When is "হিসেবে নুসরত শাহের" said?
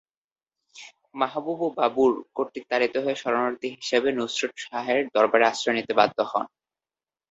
3.77-5.01